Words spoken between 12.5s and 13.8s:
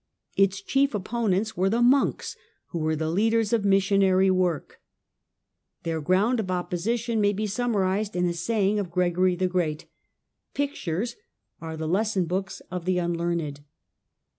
of the unlearned